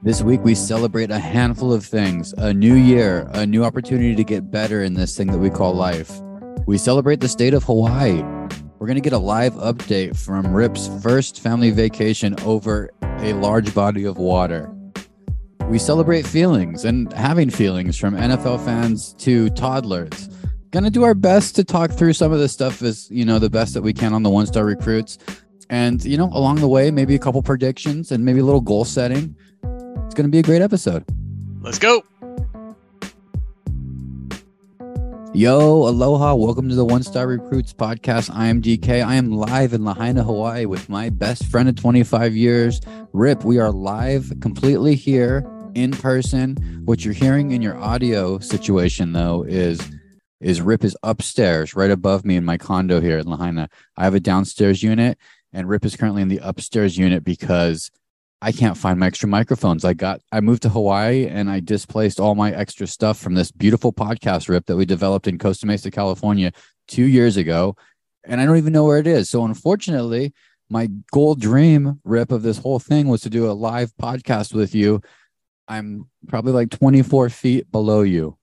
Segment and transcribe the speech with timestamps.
[0.00, 4.22] This week, we celebrate a handful of things a new year, a new opportunity to
[4.22, 6.20] get better in this thing that we call life.
[6.66, 8.22] We celebrate the state of Hawaii.
[8.78, 13.74] We're going to get a live update from Rip's first family vacation over a large
[13.74, 14.72] body of water.
[15.64, 20.30] We celebrate feelings and having feelings from NFL fans to toddlers.
[20.70, 23.50] Gonna do our best to talk through some of this stuff as you know the
[23.50, 25.18] best that we can on the one star recruits.
[25.70, 28.84] And you know, along the way, maybe a couple predictions and maybe a little goal
[28.84, 29.34] setting.
[30.18, 31.04] It's gonna be a great episode.
[31.60, 32.02] Let's go.
[35.32, 36.34] Yo, aloha.
[36.34, 38.28] Welcome to the One Star Recruits podcast.
[38.34, 39.00] I am DK.
[39.06, 42.80] I am live in Lahaina, Hawaii with my best friend of 25 years,
[43.12, 43.44] Rip.
[43.44, 46.56] We are live completely here in person.
[46.84, 49.80] What you're hearing in your audio situation, though, is
[50.40, 53.68] is Rip is upstairs right above me in my condo here in Lahaina.
[53.96, 55.16] I have a downstairs unit,
[55.52, 57.92] and Rip is currently in the upstairs unit because
[58.40, 59.84] I can't find my extra microphones.
[59.84, 63.50] I got I moved to Hawaii and I displaced all my extra stuff from this
[63.50, 66.52] beautiful podcast rip that we developed in Costa Mesa, California
[66.86, 67.76] 2 years ago
[68.24, 69.28] and I don't even know where it is.
[69.30, 70.32] So unfortunately,
[70.70, 74.74] my goal dream rip of this whole thing was to do a live podcast with
[74.74, 75.00] you.
[75.66, 78.36] I'm probably like 24 feet below you.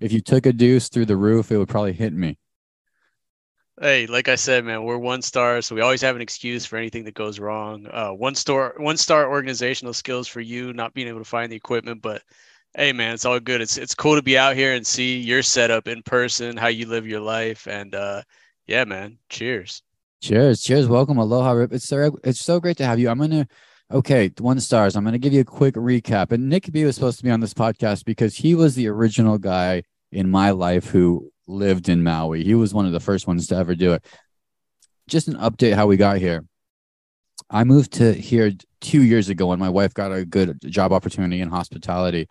[0.00, 2.38] If you took a deuce through the roof, it would probably hit me.
[3.80, 6.76] Hey, like I said, man, we're one star, so we always have an excuse for
[6.76, 7.86] anything that goes wrong.
[7.90, 11.56] Uh, one star, one star organizational skills for you, not being able to find the
[11.56, 12.22] equipment, but
[12.74, 13.62] hey, man, it's all good.
[13.62, 16.86] It's it's cool to be out here and see your setup in person, how you
[16.86, 18.22] live your life, and uh,
[18.66, 19.82] yeah, man, cheers.
[20.20, 20.86] Cheers, cheers.
[20.86, 21.72] Welcome, aloha, Rip.
[21.72, 23.08] It's so it's so great to have you.
[23.08, 23.48] I'm gonna
[23.90, 24.96] okay, one stars.
[24.96, 26.30] I'm gonna give you a quick recap.
[26.30, 29.38] And Nick B was supposed to be on this podcast because he was the original
[29.38, 32.42] guy in my life who lived in Maui.
[32.42, 34.04] He was one of the first ones to ever do it.
[35.08, 36.44] Just an update how we got here.
[37.50, 41.40] I moved to here two years ago when my wife got a good job opportunity
[41.40, 42.28] in hospitality.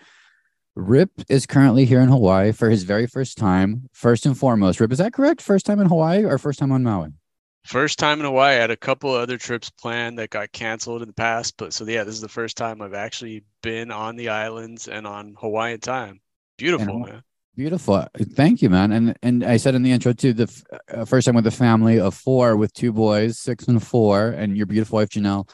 [0.76, 3.90] Rip is currently here in Hawaii for his very first time.
[3.92, 5.42] First and foremost, Rip, is that correct?
[5.42, 7.10] First time in Hawaii or first time on Maui?
[7.66, 8.56] First time in Hawaii.
[8.56, 11.86] I had a couple other trips planned that got canceled in the past, but so
[11.86, 15.80] yeah, this is the first time I've actually been on the islands and on Hawaiian
[15.80, 16.22] time.
[16.58, 17.22] Beautiful, man.
[17.56, 18.08] Beautiful.
[18.34, 18.92] Thank you, man.
[18.92, 20.64] And and I said in the intro too, the f-
[20.94, 24.56] uh, first time with a family of four with two boys, six and four, and
[24.56, 25.50] your beautiful wife Janelle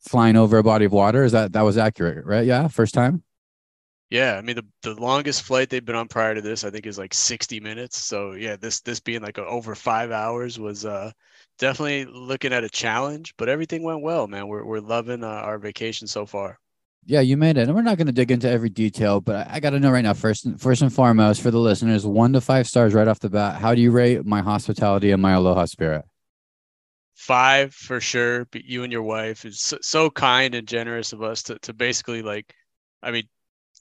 [0.00, 1.24] flying over a body of water.
[1.24, 2.46] Is that that was accurate, right?
[2.46, 3.22] Yeah, first time.
[4.10, 6.86] Yeah, I mean the the longest flight they've been on prior to this, I think,
[6.86, 8.00] is like 60 minutes.
[8.02, 11.12] So yeah, this this being like a, over five hours was uh
[11.58, 14.48] definitely looking at a challenge, but everything went well, man.
[14.48, 16.58] We're we're loving uh, our vacation so far.
[17.04, 17.68] Yeah, you made it.
[17.68, 19.90] And we're not going to dig into every detail, but I, I got to know
[19.90, 23.08] right now, first and first and foremost, for the listeners, one to five stars right
[23.08, 23.60] off the bat.
[23.60, 26.04] How do you rate my hospitality and my aloha spirit?
[27.14, 28.44] Five for sure.
[28.46, 31.72] But you and your wife is so, so kind and generous of us to to
[31.72, 32.54] basically like,
[33.02, 33.26] I mean,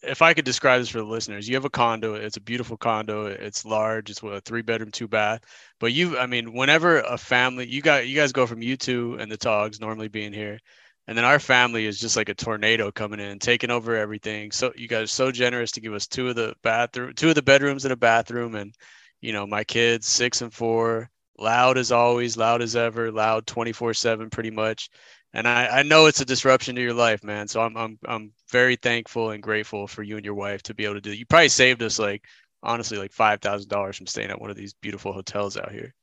[0.03, 2.13] if I could describe this for the listeners, you have a condo.
[2.13, 3.25] It's a beautiful condo.
[3.25, 4.09] It's large.
[4.09, 5.41] It's a three bedroom, two bath.
[5.79, 9.17] But you, I mean, whenever a family, you got you guys go from you two
[9.19, 10.59] and the Togs normally being here
[11.07, 14.51] and then our family is just like a tornado coming in, taking over everything.
[14.51, 17.35] So you guys are so generous to give us two of the bathroom, two of
[17.35, 18.55] the bedrooms and a bathroom.
[18.55, 18.75] And,
[19.21, 21.09] you know, my kids, six and four,
[21.39, 24.89] loud as always, loud as ever, loud 24 seven, pretty much.
[25.33, 27.47] And I, I know it's a disruption to your life, man.
[27.47, 30.83] So I'm, I'm, I'm very thankful and grateful for you and your wife to be
[30.83, 31.13] able to do.
[31.13, 32.25] You probably saved us like,
[32.63, 35.93] honestly, like $5,000 from staying at one of these beautiful hotels out here.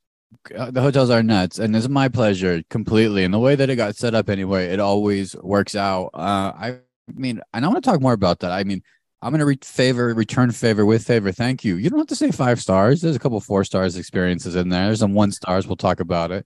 [0.55, 3.23] Uh, the hotels are nuts and it's my pleasure completely.
[3.23, 6.11] And the way that it got set up anyway it always works out.
[6.13, 6.77] Uh i
[7.13, 8.51] mean and i want to talk more about that.
[8.51, 8.81] I mean
[9.21, 11.31] i'm going to re- favor return favor with favor.
[11.31, 11.75] Thank you.
[11.77, 13.01] You don't have to say five stars.
[13.01, 14.85] There's a couple four stars experiences in there.
[14.87, 15.67] There's some one stars.
[15.67, 16.45] We'll talk about it.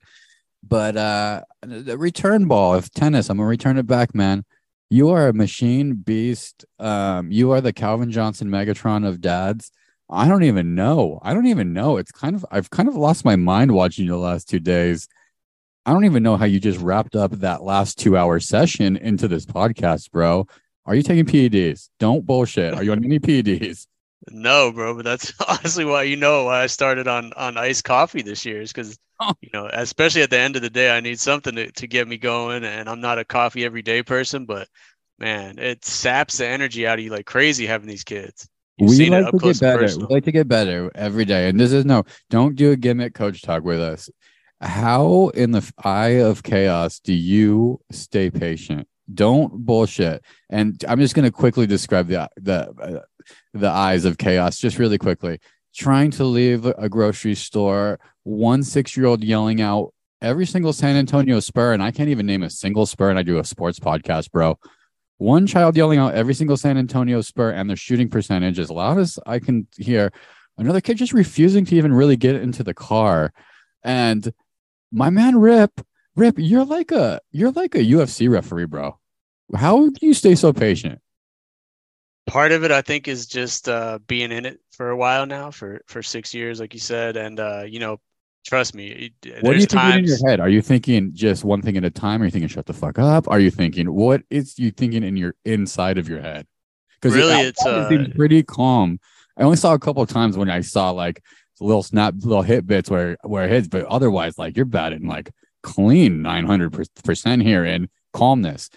[0.67, 4.45] But uh the return ball of tennis i'm going to return it back man.
[4.89, 6.65] You are a machine beast.
[6.79, 9.71] Um you are the calvin johnson megatron of dads
[10.09, 11.19] I don't even know.
[11.21, 11.97] I don't even know.
[11.97, 15.07] It's kind of I've kind of lost my mind watching you the last two days.
[15.85, 19.27] I don't even know how you just wrapped up that last two hour session into
[19.27, 20.47] this podcast, bro.
[20.85, 21.89] Are you taking PEDs?
[21.99, 22.73] Don't bullshit.
[22.73, 23.85] Are you on any PEDs?
[24.31, 28.21] No, bro, but that's honestly why you know why I started on on iced coffee
[28.21, 29.33] this year is because oh.
[29.41, 32.07] you know, especially at the end of the day, I need something to, to get
[32.07, 32.63] me going.
[32.63, 34.67] And I'm not a coffee every day person, but
[35.17, 38.47] man, it saps the energy out of you like crazy having these kids.
[38.79, 39.97] You've we like to get better.
[39.97, 41.49] We like to get better every day.
[41.49, 44.09] And this is no, don't do a gimmick coach talk with us.
[44.61, 48.87] How in the eye of chaos do you stay patient?
[49.13, 50.23] Don't bullshit.
[50.49, 53.01] And I'm just going to quickly describe the the uh,
[53.53, 55.39] the eyes of chaos just really quickly.
[55.75, 60.95] Trying to leave a grocery store, one six year old yelling out every single San
[60.95, 63.79] Antonio spur, and I can't even name a single spur, and I do a sports
[63.79, 64.57] podcast, bro
[65.19, 68.97] one child yelling out every single San Antonio Spur and their shooting percentage as loud
[68.97, 70.11] as I can hear.
[70.57, 73.33] Another kid just refusing to even really get into the car.
[73.83, 74.33] And
[74.91, 75.81] my man Rip,
[76.15, 78.97] Rip, you're like a you're like a UFC referee, bro.
[79.53, 81.01] How do you stay so patient?
[82.25, 85.51] Part of it, I think, is just uh, being in it for a while now,
[85.51, 87.99] for for six years, like you said, and uh, you know,
[88.45, 89.13] trust me.
[89.41, 90.39] What are you thinking in your head?
[90.39, 92.21] Are you thinking just one thing at a time?
[92.21, 93.27] Are you thinking shut the fuck up?
[93.27, 96.45] Are you thinking what is you thinking in your inside of your head?
[97.01, 98.99] Because really, it, it's uh, seems pretty calm.
[99.37, 101.23] I only saw a couple of times when I saw like
[101.61, 105.31] little snap, little hit bits where where it hits, but otherwise, like you're batting like
[105.63, 108.69] clean nine hundred percent here in calmness.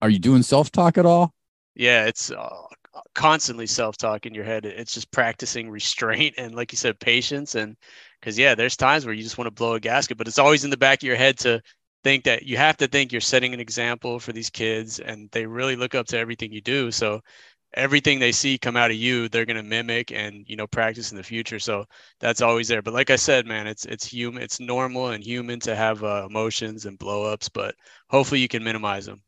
[0.00, 1.32] Are you doing self talk at all?
[1.74, 2.66] Yeah, it's uh,
[3.14, 4.66] constantly self talk in your head.
[4.66, 7.76] It's just practicing restraint and, like you said, patience and
[8.22, 10.62] because yeah, there's times where you just want to blow a gasket, but it's always
[10.62, 11.60] in the back of your head to
[12.04, 15.44] think that you have to think you're setting an example for these kids and they
[15.44, 16.92] really look up to everything you do.
[16.92, 17.20] So
[17.74, 21.16] everything they see come out of you, they're gonna mimic and you know practice in
[21.16, 21.58] the future.
[21.58, 21.84] So
[22.20, 22.82] that's always there.
[22.82, 26.26] But like I said, man, it's it's human, it's normal and human to have uh,
[26.28, 27.74] emotions and blowups, but
[28.08, 29.22] hopefully you can minimize them.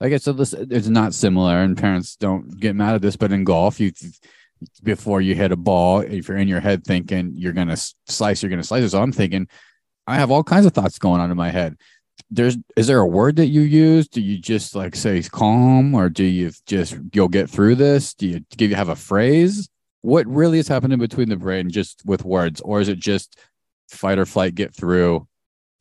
[0.00, 3.16] Like I said, this it's not similar, and parents don't get mad at this.
[3.16, 3.92] But in golf, you
[4.82, 7.76] before you hit a ball, if you're in your head thinking you're going to
[8.06, 8.90] slice, you're going to slice it.
[8.90, 9.48] So I'm thinking,
[10.06, 11.76] I have all kinds of thoughts going on in my head.
[12.30, 14.08] There's, is there a word that you use?
[14.08, 18.14] Do you just like say calm or do you just, you'll get through this?
[18.14, 19.68] Do you give you have a phrase?
[20.02, 22.60] What really is happening between the brain just with words?
[22.60, 23.38] Or is it just
[23.90, 25.26] fight or flight, get through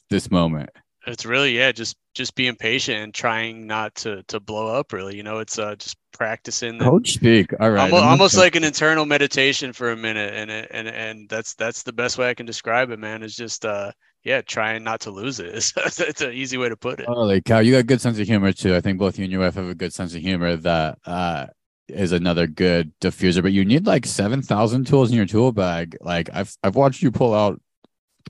[0.10, 0.70] this moment?
[1.08, 5.16] It's really, yeah, just, just being patient and trying not to, to blow up really,
[5.16, 6.80] you know, it's uh, just practicing.
[6.80, 7.54] Coach speak.
[7.60, 7.92] All right.
[7.92, 11.94] Almost, almost like an internal meditation for a minute, and and and that's that's the
[11.94, 13.22] best way I can describe it, man.
[13.22, 13.92] Is just uh
[14.24, 15.54] yeah, trying not to lose it.
[15.78, 17.06] It's, it's an easy way to put it.
[17.06, 18.76] Holy cow, you got a good sense of humor too.
[18.76, 21.48] I think both you and your wife have a good sense of humor that uh
[21.88, 23.44] is another good diffuser.
[23.44, 25.98] But you need like seven thousand tools in your tool bag.
[26.02, 27.62] Like I've I've watched you pull out.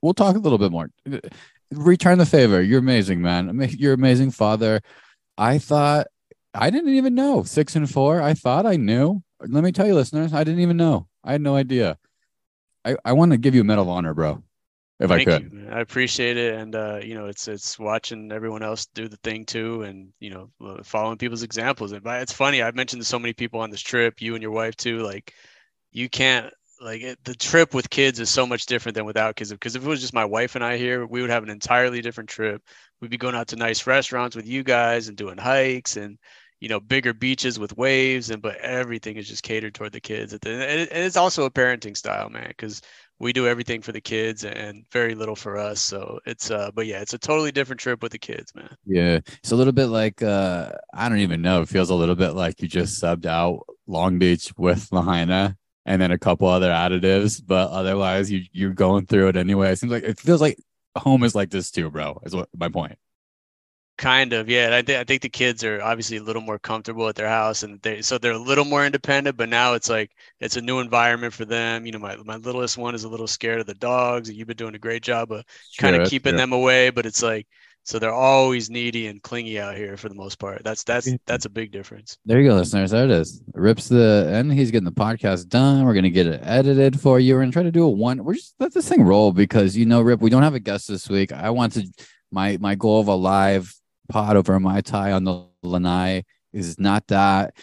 [0.02, 0.90] We'll talk a little bit more.
[1.72, 2.62] Return the favor.
[2.62, 3.70] You're amazing, man.
[3.78, 4.82] You're amazing father.
[5.38, 6.08] I thought
[6.54, 8.22] I didn't even know six and four.
[8.22, 9.22] I thought I knew.
[9.42, 11.08] Let me tell you, listeners, I didn't even know.
[11.24, 11.98] I had no idea.
[12.86, 14.44] I, I want to give you a medal of honor, bro.
[14.98, 15.68] If Thank I could, you.
[15.70, 19.44] I appreciate it, and uh, you know, it's it's watching everyone else do the thing
[19.44, 21.92] too, and you know, uh, following people's examples.
[21.92, 22.62] And it's funny.
[22.62, 25.00] I've mentioned to so many people on this trip, you and your wife too.
[25.00, 25.34] Like,
[25.92, 26.54] you can't
[26.86, 29.52] like it, the trip with kids is so much different than without kids.
[29.52, 32.02] Because if it was just my wife and I here, we would have an entirely
[32.02, 32.62] different trip.
[33.02, 36.18] We'd be going out to nice restaurants with you guys and doing hikes and
[36.62, 40.32] you know bigger beaches with waves and but everything is just catered toward the kids
[40.32, 42.82] and it's also a parenting style man because
[43.20, 45.82] we do everything for the kids and very little for us.
[45.82, 48.74] So it's uh but yeah it's a totally different trip with the kids man.
[48.86, 49.20] Yeah.
[49.26, 51.62] It's a little bit like uh i don't even know.
[51.62, 56.02] It feels a little bit like you just subbed out long beach with lahaina and
[56.02, 59.92] then a couple other additives but otherwise you you're going through it anyway it seems
[59.92, 60.58] like it feels like
[60.98, 62.98] home is like this too bro is what my point
[63.98, 64.76] Kind of, yeah.
[64.76, 67.64] I, th- I think the kids are obviously a little more comfortable at their house,
[67.64, 69.38] and they so they're a little more independent.
[69.38, 70.12] But now it's like
[70.42, 71.86] it's a new environment for them.
[71.86, 74.28] You know, my my littlest one is a little scared of the dogs.
[74.28, 75.46] And you've been doing a great job of
[75.78, 77.48] kind of keeping them away, but it's like
[77.86, 80.64] so they're always needy and clingy out here for the most part.
[80.64, 82.18] That's that's that's a big difference.
[82.26, 82.92] There you go, listeners.
[82.92, 83.42] There it is.
[83.54, 85.86] Rips the and he's getting the podcast done.
[85.86, 87.36] We're gonna get it edited for you.
[87.36, 88.24] We're gonna try to do a one.
[88.24, 90.88] We're just let this thing roll because you know, Rip, we don't have a guest
[90.88, 91.32] this week.
[91.32, 91.88] I want to
[92.32, 93.74] my my goal of a live
[94.10, 96.24] pod over mai tai on the lanai
[96.54, 97.54] is not that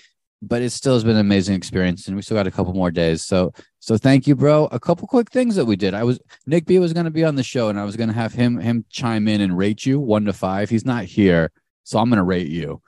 [0.40, 2.90] but it still has been an amazing experience and we still got a couple more
[2.90, 3.52] days so
[3.82, 4.66] so thank you bro.
[4.66, 5.92] A couple quick things that we did.
[5.92, 8.08] I was nick b was going to be on the show and i was going
[8.08, 10.70] to have him him chime in and rate you one to five.
[10.70, 11.50] He's not here
[11.82, 12.80] so i'm going to rate you.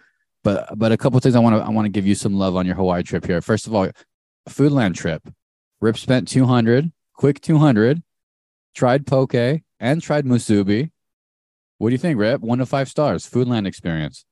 [0.45, 2.55] But but a couple things i want to i want to give you some love
[2.55, 3.41] on your hawaii trip here.
[3.41, 3.89] First of all
[4.49, 5.29] foodland trip.
[5.81, 8.01] Rip spent 200 quick 200
[8.75, 10.93] tried poke and tried musubi.
[11.79, 12.41] What do you think, Rip?
[12.41, 14.25] One to five stars, Foodland experience.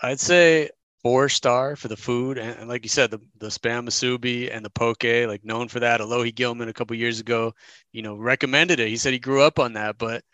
[0.00, 0.70] I'd say
[1.06, 4.64] four star for the food, and, and like you said, the the spam musubi and
[4.64, 6.00] the poke, like known for that.
[6.00, 7.54] Alohi Gilman a couple years ago,
[7.92, 8.88] you know, recommended it.
[8.88, 10.24] He said he grew up on that, but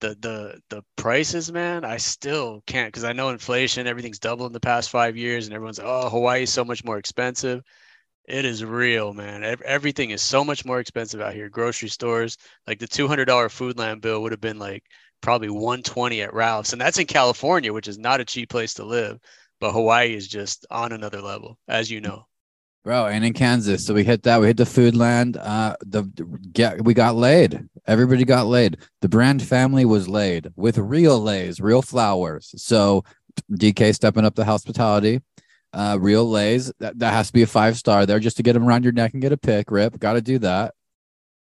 [0.00, 4.54] the the the prices, man, I still can't because I know inflation, everything's doubled in
[4.54, 7.62] the past five years, and everyone's oh Hawaii is so much more expensive.
[8.26, 9.44] It is real, man.
[9.66, 11.50] Everything is so much more expensive out here.
[11.50, 14.84] Grocery stores, like the two hundred dollar food Foodland bill would have been like
[15.20, 18.84] probably 120 at Ralph's, and that's in California, which is not a cheap place to
[18.84, 19.20] live.
[19.62, 22.26] But Hawaii is just on another level, as you know.
[22.82, 24.40] Bro, and in Kansas, so we hit that.
[24.40, 25.36] We hit the Foodland.
[25.40, 26.02] Uh, the
[26.52, 27.68] get we got laid.
[27.86, 28.78] Everybody got laid.
[29.02, 32.52] The Brand family was laid with real leis, real flowers.
[32.56, 33.04] So
[33.52, 35.20] DK stepping up the hospitality.
[35.72, 38.54] Uh, real leis that, that has to be a five star there just to get
[38.54, 39.70] them around your neck and get a pick.
[39.70, 40.74] Rip, got to do that.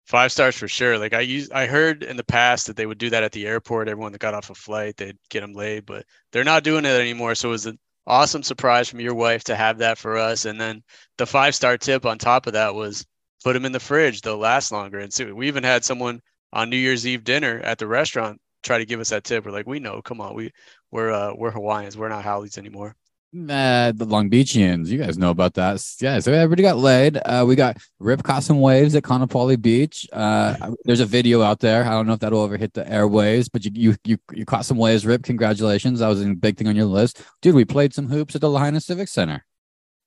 [0.07, 0.99] Five stars for sure.
[0.99, 3.47] Like I used, I heard in the past that they would do that at the
[3.47, 3.89] airport.
[3.89, 7.01] Everyone that got off a flight, they'd get them laid, but they're not doing it
[7.01, 7.37] anymore.
[7.37, 10.45] So it was an awesome surprise from your wife to have that for us.
[10.45, 10.83] And then
[11.19, 13.07] the five star tip on top of that was
[13.45, 14.99] put them in the fridge; they'll last longer.
[14.99, 16.21] And so we even had someone
[16.53, 19.45] on New Year's Eve dinner at the restaurant try to give us that tip.
[19.45, 20.53] We're like, we know, come on, we
[20.91, 22.97] we're uh, we're Hawaiians, we're not haoles anymore.
[23.35, 25.83] Uh, the Long Beachians, you guys know about that.
[26.01, 27.17] Yeah, so everybody got laid.
[27.17, 30.07] Uh, we got Rip caught some waves at Kaanapali Beach.
[30.13, 31.83] Uh, there's a video out there.
[31.83, 34.67] I don't know if that'll ever hit the airwaves, but you you you, you caught
[34.67, 35.23] some waves, Rip.
[35.23, 36.01] Congratulations.
[36.01, 37.23] That was a big thing on your list.
[37.41, 39.47] Dude, we played some hoops at the Lahaina Civic Center.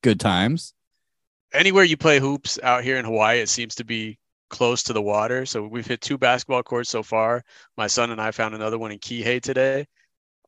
[0.03, 0.75] Good times.
[1.51, 4.20] Anywhere you play hoops out here in Hawaii, it seems to be
[4.51, 5.48] close to the water.
[5.48, 7.44] So we've hit two basketball courts so far.
[7.75, 9.88] My son and I found another one in Kihei today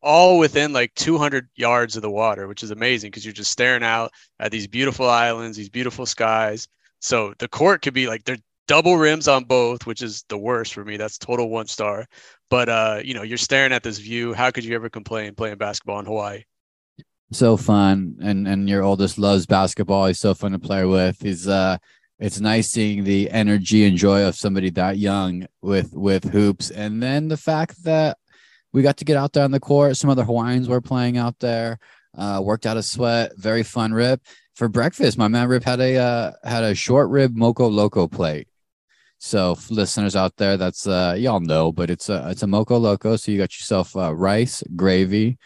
[0.02, 3.84] all within like 200 yards of the water, which is amazing because you're just staring
[3.84, 6.68] out at these beautiful islands, these beautiful skies.
[7.00, 8.38] So the court could be like they're
[8.68, 10.98] double rims on both, which is the worst for me.
[10.98, 12.06] That's total one star.
[12.50, 14.34] But uh, you know, you're staring at this view.
[14.34, 16.44] How could you ever complain playing basketball in Hawaii?
[17.32, 20.08] So fun, and and your oldest loves basketball.
[20.08, 21.22] He's so fun to play with.
[21.22, 21.78] He's uh,
[22.20, 27.04] it's nice seeing the energy and joy of somebody that young with with hoops, and
[27.04, 28.18] then the fact that
[28.74, 29.98] we got to get out there on the court.
[29.98, 31.80] Some other Hawaiians were playing out there.
[32.18, 33.32] Uh, worked out a sweat.
[33.38, 34.22] Very fun rip
[34.58, 35.18] for breakfast.
[35.20, 38.48] My man Rip had a uh, had a short rib moco loco plate.
[39.20, 43.16] So listeners out there, that's uh, y'all know, but it's a it's a moco loco.
[43.16, 45.38] So you got yourself uh, rice, gravy,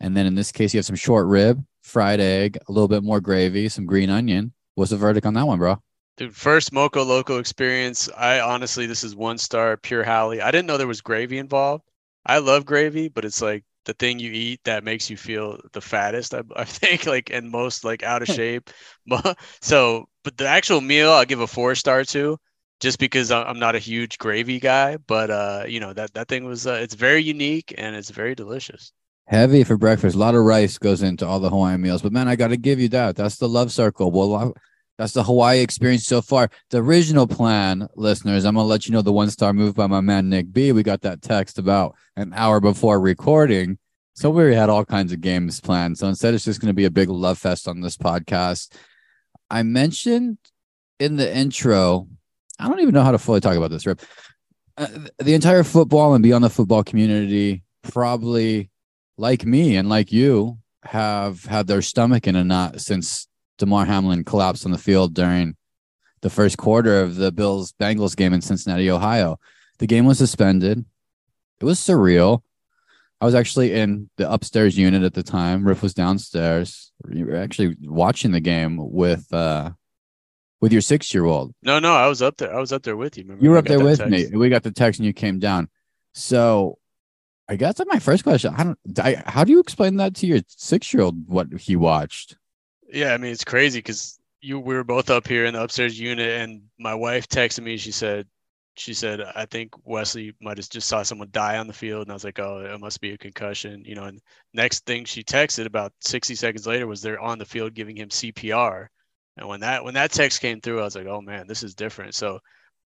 [0.00, 3.04] and then in this case you have some short rib, fried egg, a little bit
[3.04, 4.52] more gravy, some green onion.
[4.74, 5.80] What's the verdict on that one, bro?
[6.16, 8.08] Dude, first Moco Loco experience.
[8.16, 10.40] I honestly, this is one star, pure haole.
[10.42, 11.84] I didn't know there was gravy involved.
[12.26, 15.80] I love gravy, but it's like the thing you eat that makes you feel the
[15.80, 16.34] fattest.
[16.34, 18.70] I, I think like and most like out of shape.
[19.60, 22.36] so, but the actual meal, I'll give a four star to,
[22.80, 24.98] just because I'm not a huge gravy guy.
[24.98, 28.34] But uh, you know that that thing was uh, it's very unique and it's very
[28.34, 28.92] delicious.
[29.28, 30.14] Heavy for breakfast.
[30.14, 32.56] A lot of rice goes into all the Hawaiian meals, but man, I got to
[32.56, 33.16] give you that.
[33.16, 34.12] That's the love circle.
[34.12, 34.54] Well,
[34.98, 36.50] that's the Hawaii experience so far.
[36.70, 40.00] The original plan, listeners, I'm gonna let you know the one star move by my
[40.00, 40.72] man Nick B.
[40.72, 43.78] We got that text about an hour before recording.
[44.14, 45.98] So we had all kinds of games planned.
[45.98, 48.72] So instead, it's just gonna be a big love fest on this podcast.
[49.50, 50.38] I mentioned
[50.98, 52.08] in the intro,
[52.58, 54.00] I don't even know how to fully talk about this, Rip.
[54.78, 54.88] Uh,
[55.18, 58.70] the entire football and beyond the football community, probably
[59.18, 64.24] like me and like you, have had their stomach in a knot since Damar Hamlin
[64.24, 65.56] collapsed on the field during
[66.22, 69.38] the first quarter of the Bills Bengals game in Cincinnati, Ohio.
[69.78, 70.84] The game was suspended.
[71.60, 72.42] It was surreal.
[73.20, 75.66] I was actually in the upstairs unit at the time.
[75.66, 76.92] Rip was downstairs.
[77.08, 79.70] You were actually watching the game with uh
[80.60, 81.54] with your six year old.
[81.62, 82.54] No, no, I was up there.
[82.54, 83.24] I was up there with you.
[83.24, 83.44] Remember?
[83.44, 84.10] You were up there with text.
[84.10, 84.36] me.
[84.36, 85.68] We got the text and you came down.
[86.12, 86.78] So
[87.48, 88.54] I guess that's my first question.
[88.54, 88.78] I don't.
[88.98, 91.28] I, how do you explain that to your six year old?
[91.28, 92.36] What he watched?
[92.92, 95.98] Yeah, I mean it's crazy because you we were both up here in the upstairs
[95.98, 97.76] unit, and my wife texted me.
[97.76, 98.26] She said,
[98.76, 102.10] she said, I think Wesley might have just saw someone die on the field, and
[102.12, 104.04] I was like, oh, it must be a concussion, you know.
[104.04, 104.20] And
[104.54, 108.10] next thing she texted about 60 seconds later was they're on the field giving him
[108.10, 108.90] CPR,
[109.36, 111.74] and when that when that text came through, I was like, oh man, this is
[111.74, 112.14] different.
[112.14, 112.38] So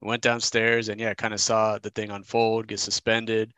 [0.01, 3.53] went downstairs and yeah, kind of saw the thing unfold, get suspended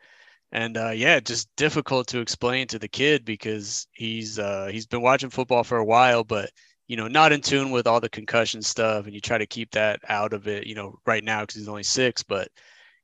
[0.52, 5.02] and uh, yeah, just difficult to explain to the kid because he's uh, he's been
[5.02, 6.50] watching football for a while, but
[6.86, 9.70] you know, not in tune with all the concussion stuff, and you try to keep
[9.72, 10.66] that out of it.
[10.66, 12.48] You know, right now because he's only six, but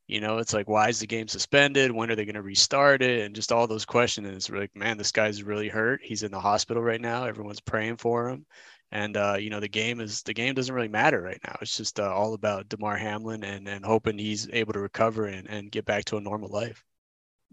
[0.07, 1.91] you know, it's like why is the game suspended?
[1.91, 3.21] When are they going to restart it?
[3.25, 4.27] And just all those questions.
[4.27, 6.01] And it's like, man, this guy's really hurt.
[6.03, 7.25] He's in the hospital right now.
[7.25, 8.45] Everyone's praying for him.
[8.91, 11.57] And uh, you know, the game is the game doesn't really matter right now.
[11.61, 15.49] It's just uh, all about Damar Hamlin and and hoping he's able to recover and,
[15.49, 16.83] and get back to a normal life.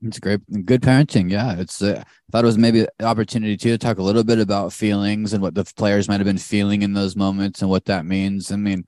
[0.00, 1.30] It's great, good parenting.
[1.30, 1.80] Yeah, it's.
[1.80, 4.72] Uh, I thought it was maybe an opportunity too to talk a little bit about
[4.72, 8.04] feelings and what the players might have been feeling in those moments and what that
[8.04, 8.50] means.
[8.50, 8.84] I mean,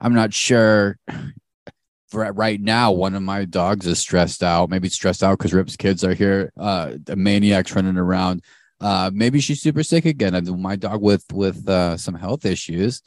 [0.00, 0.98] I'm not sure.
[2.08, 4.70] For right now, one of my dogs is stressed out.
[4.70, 6.50] Maybe stressed out because Rip's kids are here.
[6.56, 8.42] Uh, maniacs running around.
[8.80, 10.42] Uh, maybe she's super sick again.
[10.58, 13.02] My dog with with uh, some health issues,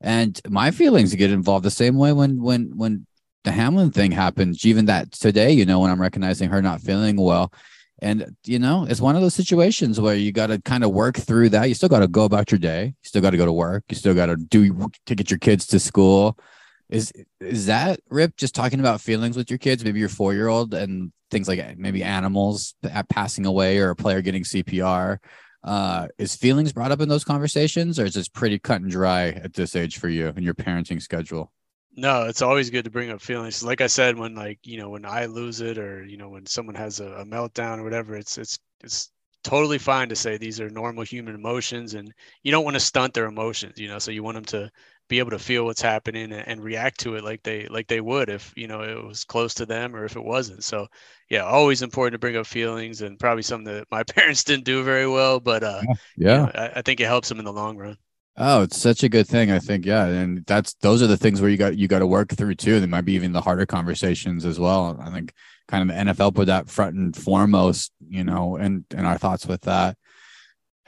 [0.00, 3.07] and my feelings get involved the same way when when when
[3.44, 7.16] the Hamlin thing happened, even that today, you know, when I'm recognizing her not feeling
[7.16, 7.52] well.
[8.00, 11.16] And, you know, it's one of those situations where you got to kind of work
[11.16, 11.68] through that.
[11.68, 12.86] You still got to go about your day.
[12.86, 13.84] You still got to go to work.
[13.88, 16.38] You still got to do to get your kids to school.
[16.88, 20.48] is is that Rip just talking about feelings with your kids, maybe your four year
[20.48, 22.74] old and things like maybe animals
[23.08, 25.18] passing away or a player getting CPR?
[25.64, 29.30] Uh, is feelings brought up in those conversations, or is this pretty cut and dry
[29.30, 31.52] at this age for you and your parenting schedule?
[31.96, 33.62] No, it's always good to bring up feelings.
[33.62, 36.46] Like I said, when like you know when I lose it, or you know when
[36.46, 39.10] someone has a, a meltdown or whatever, it's it's it's
[39.42, 43.14] totally fine to say these are normal human emotions, and you don't want to stunt
[43.14, 43.78] their emotions.
[43.78, 44.70] You know, so you want them to
[45.08, 48.00] be able to feel what's happening and, and, react to it like they like they
[48.00, 50.86] would if you know it was close to them or if it wasn't so
[51.30, 54.82] yeah always important to bring up feelings and probably something that my parents didn't do
[54.82, 55.94] very well but uh yeah.
[56.16, 57.96] You know, I, I, think it helps them in the long run
[58.38, 61.40] oh it's such a good thing i think yeah and that's those are the things
[61.40, 63.66] where you got you got to work through too they might be even the harder
[63.66, 65.32] conversations as well i think
[65.66, 69.46] kind of the nfl put that front and foremost you know and and our thoughts
[69.46, 69.96] with that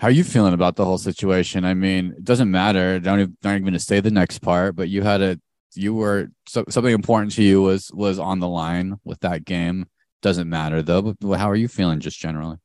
[0.01, 1.67] how are you feeling about the whole situation?
[1.67, 2.99] I mean, it doesn't matter.
[3.01, 5.39] Don't even, not even to say the next part, but you had a
[5.75, 9.87] you were so, something important to you was was on the line with that game.
[10.23, 11.03] Doesn't matter though.
[11.03, 12.57] But how are you feeling just generally?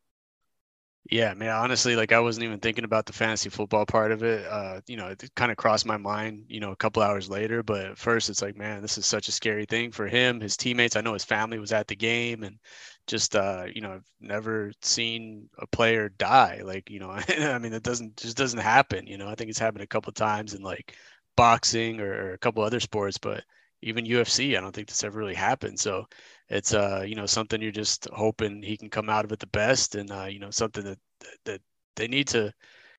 [1.12, 1.52] Yeah, man.
[1.52, 4.46] Honestly, like I wasn't even thinking about the fantasy football part of it.
[4.48, 7.62] Uh, you know, it kind of crossed my mind, you know, a couple hours later.
[7.62, 10.58] But at first, it's like, man, this is such a scary thing for him, his
[10.58, 10.96] teammates.
[10.96, 12.58] I know his family was at the game, and
[13.06, 16.62] just, uh, you know, I've never seen a player die.
[16.64, 19.06] Like, you know, I mean, it doesn't just doesn't happen.
[19.06, 20.96] You know, I think it's happened a couple times in like
[21.38, 23.44] boxing or, or a couple other sports, but
[23.84, 25.80] even UFC, I don't think this ever really happened.
[25.80, 26.08] So
[26.50, 29.48] it's uh you know something you're just hoping he can come out of it the
[29.48, 31.00] best and uh you know something that
[31.46, 31.62] that
[31.96, 32.54] they need to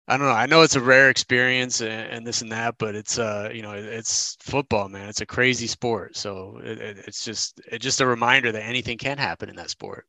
[0.08, 0.32] I don't know.
[0.32, 3.62] I know it's a rare experience and, and this and that, but it's uh, you
[3.62, 5.08] know, it's football, man.
[5.08, 8.98] It's a crazy sport, so it, it, it's just it's just a reminder that anything
[8.98, 10.06] can happen in that sport.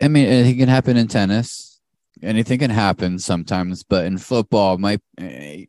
[0.00, 1.80] I mean, anything can happen in tennis.
[2.22, 5.66] Anything can happen sometimes, but in football, my eh,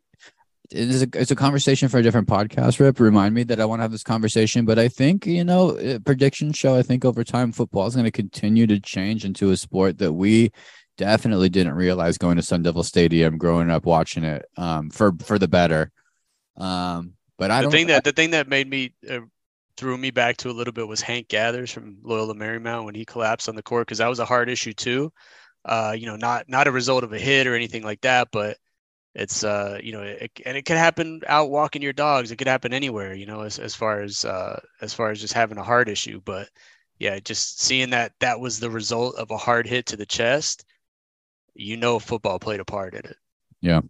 [0.72, 3.00] it is a, it's a conversation for a different podcast rip.
[3.00, 6.00] Remind me that i want to have this conversation but i think you know uh,
[6.00, 9.58] predictions show i think over time football is going to continue to change into a
[9.58, 10.52] sport that we
[10.98, 15.38] definitely didn't realize going to sun devil stadium growing up watching it um, for for
[15.38, 15.92] the better.
[16.58, 19.20] Um, but i the thing that the thing that made me uh,
[19.78, 23.04] threw me back to a little bit was hank gathers from loyola marymount when he
[23.04, 25.12] collapsed on the court because that was a hard issue too.
[25.66, 28.58] Uh, you know not not a result of a hit or anything like that but
[29.16, 32.32] it's uh you know it, and it could happen out walking your dogs.
[32.32, 35.34] It could happen anywhere you know as, as far as uh as far as just
[35.34, 36.22] having a heart issue.
[36.24, 36.50] But
[37.00, 40.66] yeah just seeing that that was the result of a hard hit to the chest
[41.54, 43.16] you know football played a part in it.
[43.62, 43.82] Yeah.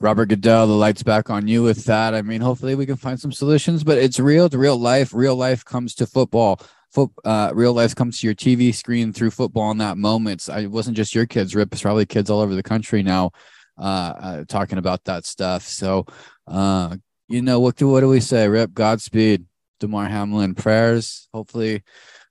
[0.00, 2.12] Robert goodell the lights back on you with that.
[2.14, 5.14] I mean hopefully we can find some solutions but it's real to real life.
[5.14, 6.60] Real life comes to football.
[6.90, 10.48] Foot, uh, real life comes to your TV screen through football in that moment.
[10.48, 11.72] I wasn't just your kids, Rip.
[11.72, 13.32] It's probably kids all over the country now
[13.78, 15.66] uh, uh, talking about that stuff.
[15.66, 16.06] So,
[16.46, 16.96] uh,
[17.28, 18.48] you know, what do what do we say?
[18.48, 19.44] Rip, Godspeed,
[19.80, 20.54] Damar Hamlin.
[20.54, 21.28] Prayers.
[21.32, 21.82] Hopefully,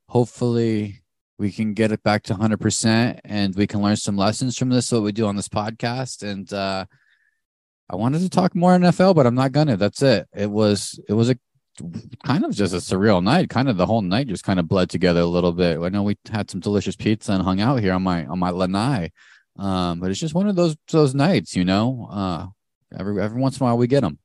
[0.08, 1.04] hopefully
[1.40, 4.92] we can get it back to 100% and we can learn some lessons from this
[4.92, 6.86] what we do on this podcast and uh
[7.90, 11.14] i wanted to talk more nfl but i'm not gonna that's it it was it
[11.14, 11.36] was a
[12.24, 14.90] kind of just a surreal night kind of the whole night just kind of bled
[14.90, 17.94] together a little bit i know we had some delicious pizza and hung out here
[17.94, 19.12] on my on my lanai
[19.58, 22.08] um, but it's just one of those those nights, you know.
[22.12, 22.48] Uh,
[22.98, 24.20] every every once in a while we get them.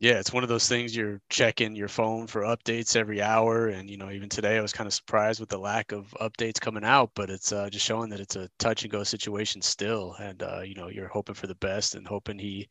[0.00, 3.90] Yeah, it's one of those things you're checking your phone for updates every hour, and
[3.90, 6.84] you know, even today I was kind of surprised with the lack of updates coming
[6.84, 7.10] out.
[7.14, 10.60] But it's uh, just showing that it's a touch and go situation still, and uh,
[10.60, 12.66] you know, you're hoping for the best and hoping he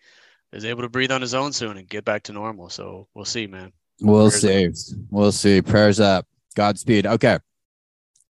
[0.54, 2.70] is able to breathe on his own soon and get back to normal.
[2.70, 3.72] So we'll see, man.
[4.02, 4.96] We'll Prayers see.
[4.96, 5.00] Up.
[5.12, 5.62] We'll see.
[5.62, 6.26] Prayers up.
[6.56, 7.06] Godspeed.
[7.06, 7.38] Okay.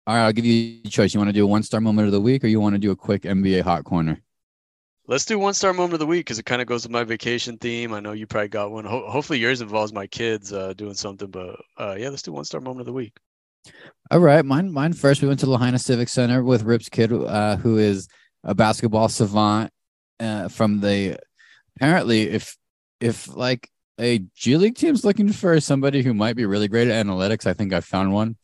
[0.07, 1.13] All right, I'll give you a choice.
[1.13, 2.79] You want to do a one star moment of the week or you want to
[2.79, 4.21] do a quick NBA hot corner?
[5.07, 7.03] Let's do one star moment of the week because it kind of goes with my
[7.03, 7.91] vacation theme.
[7.91, 8.85] I know you probably got one.
[8.85, 12.45] Ho- hopefully, yours involves my kids uh, doing something, but uh, yeah, let's do one
[12.45, 13.17] star moment of the week.
[14.11, 14.71] All right, mine.
[14.71, 15.23] Mine first.
[15.23, 18.07] We went to Lahaina Civic Center with Rip's kid, uh, who is
[18.43, 19.71] a basketball savant
[20.19, 21.17] uh, from the.
[21.77, 22.55] Apparently, if
[22.99, 27.05] if like a G League team's looking for somebody who might be really great at
[27.05, 28.37] analytics, I think I found one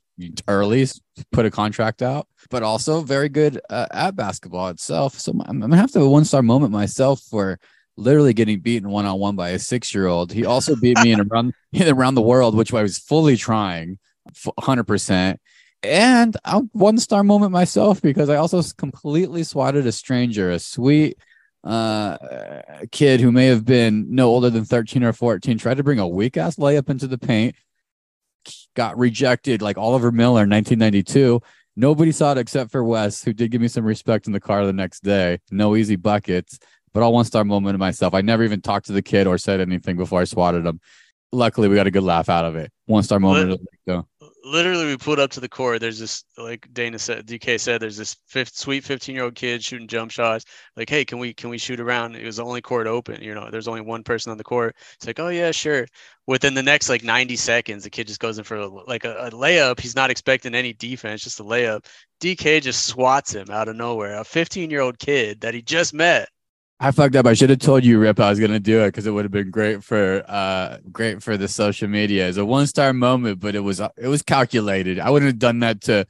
[0.47, 0.87] early,
[1.31, 5.19] put a contract out, but also very good uh, at basketball itself.
[5.19, 7.59] So I'm, I'm gonna have to have a one star moment myself for
[7.97, 10.31] literally getting beaten one on one by a six year old.
[10.31, 13.99] He also beat me in around around the world, which I was fully trying,
[14.59, 15.39] hundred percent.
[15.83, 21.17] And a one star moment myself because I also completely swatted a stranger, a sweet
[21.63, 22.17] uh
[22.91, 26.07] kid who may have been no older than 13 or 14 tried to bring a
[26.07, 27.55] weak ass layup into the paint
[28.75, 31.41] got rejected like Oliver Miller in 1992.
[31.75, 34.65] Nobody saw it except for Wes, who did give me some respect in the car
[34.65, 35.39] the next day.
[35.51, 36.59] No easy buckets,
[36.93, 38.13] but all one star moment of myself.
[38.13, 40.79] I never even talked to the kid or said anything before I swatted him.
[41.31, 42.71] luckily we got a good laugh out of it.
[42.85, 43.61] One star moment.
[43.85, 44.07] Though.
[44.43, 45.81] Literally, we pulled up to the court.
[45.81, 49.63] There's this, like Dana said, DK said, there's this fifth, sweet 15 year old kid
[49.63, 50.45] shooting jump shots.
[50.75, 52.15] Like, hey, can we can we shoot around?
[52.15, 53.21] It was the only court open.
[53.21, 54.75] You know, there's only one person on the court.
[54.95, 55.85] It's like, oh yeah, sure.
[56.25, 59.31] Within the next like 90 seconds, the kid just goes in for like a, a
[59.31, 59.79] layup.
[59.79, 61.85] He's not expecting any defense, just a layup.
[62.19, 64.17] DK just swats him out of nowhere.
[64.19, 66.29] A 15 year old kid that he just met
[66.83, 67.27] I fucked up.
[67.27, 69.31] I should have told you, Rip, I was gonna do it because it would have
[69.31, 72.27] been great for uh great for the social media.
[72.27, 74.97] It's a one star moment, but it was it was calculated.
[74.99, 76.07] I wouldn't have done that to.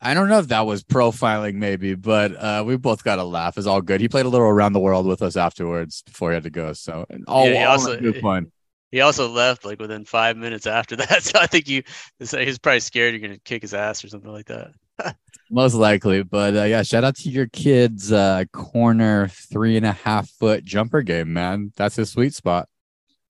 [0.00, 3.58] I don't know if that was profiling, maybe, but uh, we both got a laugh.
[3.58, 4.00] It's all good.
[4.00, 6.72] He played a little around the world with us afterwards before he had to go.
[6.72, 8.52] So all, yeah, he all also, good fun.
[8.90, 11.22] He also left like within five minutes after that.
[11.22, 11.84] So I think you
[12.18, 14.72] he's probably scared you're gonna kick his ass or something like that.
[15.50, 19.92] Most likely, but uh, yeah, shout out to your kid's uh, corner three and a
[19.92, 21.72] half foot jumper game, man.
[21.76, 22.68] That's his sweet spot.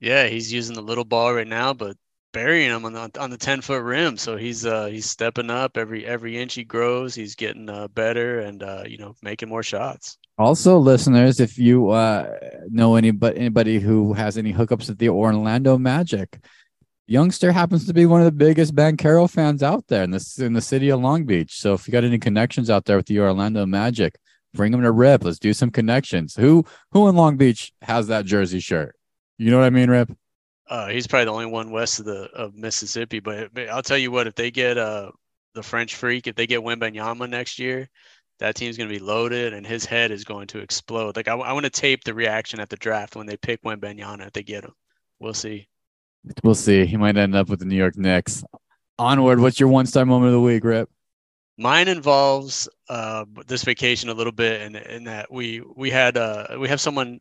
[0.01, 1.97] Yeah, he's using the little ball right now, but
[2.33, 4.17] burying him on the on the ten foot rim.
[4.17, 7.15] So he's uh he's stepping up every every inch he grows.
[7.15, 10.19] He's getting uh, better and uh, you know making more shots.
[10.39, 12.37] Also, listeners, if you uh,
[12.69, 16.39] know anybody anybody who has any hookups at the Orlando Magic,
[17.09, 20.53] youngster happens to be one of the biggest Banchero fans out there in the in
[20.53, 21.59] the city of Long Beach.
[21.59, 24.16] So if you got any connections out there with the Orlando Magic,
[24.55, 25.25] bring them to Rip.
[25.25, 26.37] Let's do some connections.
[26.37, 28.94] Who who in Long Beach has that jersey shirt?
[29.38, 30.12] You know what I mean, Rip?
[30.68, 33.21] Uh, he's probably the only one west of the of Mississippi.
[33.21, 35.11] But, I'll tell you what, if they get uh
[35.55, 37.88] the French Freak, if they get Wembanyama next year,
[38.38, 41.16] that team's going to be loaded, and his head is going to explode.
[41.16, 44.27] Like I, I want to tape the reaction at the draft when they pick Wembanyama
[44.27, 44.75] if they get him.
[45.18, 45.68] We'll see.
[46.43, 46.87] We'll see.
[46.87, 48.45] He might end up with the New York Knicks.
[48.99, 49.41] Onward.
[49.41, 50.91] What's your one star moment of the week, Rip?
[51.57, 56.17] Mine involves uh, this vacation a little bit, and in, in, that we we had
[56.17, 57.21] uh, we have someone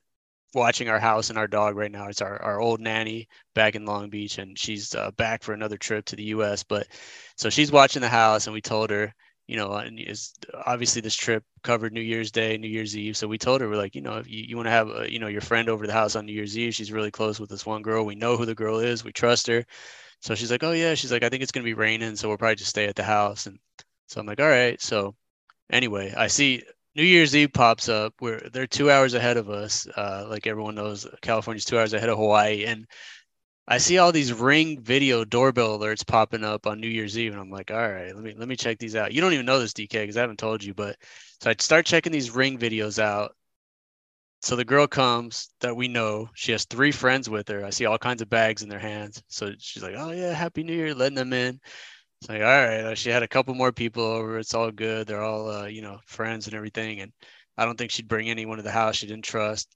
[0.54, 2.08] watching our house and our dog right now.
[2.08, 5.78] It's our, our old nanny back in Long Beach, and she's uh, back for another
[5.78, 6.64] trip to the U.S.
[6.64, 6.88] But
[7.36, 9.14] so she's watching the house, and we told her
[9.48, 10.34] you know, and is
[10.66, 13.16] obviously this trip covered New Year's Day, New Year's Eve.
[13.16, 15.12] So we told her, we're like, you know, if you, you want to have, a,
[15.12, 17.50] you know, your friend over the house on New Year's Eve, she's really close with
[17.50, 18.06] this one girl.
[18.06, 19.06] We know who the girl is.
[19.06, 19.66] We trust her.
[20.22, 20.96] So she's like, oh yeah.
[20.96, 22.18] She's like, I think it's going to be raining.
[22.18, 23.46] So we'll probably just stay at the house.
[23.46, 23.58] And
[24.08, 24.82] so I'm like, all right.
[24.82, 25.16] So
[25.70, 26.64] anyway, I see
[26.96, 29.88] New Year's Eve pops up where they're two hours ahead of us.
[29.96, 32.66] Uh, like everyone knows, California's two hours ahead of Hawaii.
[32.66, 32.86] And
[33.68, 37.42] I see all these ring video doorbell alerts popping up on New Year's Eve, and
[37.42, 39.14] I'm like, all right, let me let me check these out.
[39.14, 40.98] You don't even know this DK because I haven't told you, but
[41.42, 43.36] so I start checking these ring videos out.
[44.42, 46.30] So the girl comes that we know.
[46.36, 47.66] She has three friends with her.
[47.66, 49.22] I see all kinds of bags in their hands.
[49.28, 51.60] So she's like, "Oh yeah, Happy New Year," letting them in.
[52.22, 52.98] It's like, all right.
[52.98, 54.40] She had a couple more people over.
[54.40, 55.08] It's all good.
[55.08, 57.02] They're all, uh, you know, friends and everything.
[57.02, 57.14] And
[57.58, 59.76] I don't think she'd bring anyone to the house she didn't trust.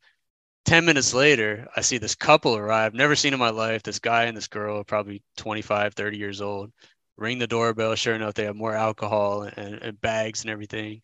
[0.65, 3.83] 10 minutes later, I see this couple arrive, never seen in my life.
[3.83, 6.71] This guy and this girl, probably 25, 30 years old,
[7.17, 7.95] ring the doorbell.
[7.95, 11.01] Sure enough, they have more alcohol and, and bags and everything.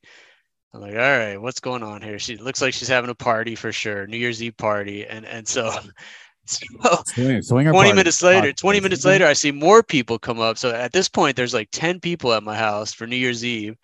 [0.73, 2.19] I'm like, all right, what's going on here?
[2.19, 5.05] She looks like she's having a party for sure, New Year's Eve party.
[5.05, 5.71] And and so,
[6.45, 6.65] so
[7.05, 7.93] Swing, 20 party.
[7.93, 10.57] minutes later, 20 minutes later, I see more people come up.
[10.57, 13.75] So at this point, there's like 10 people at my house for New Year's Eve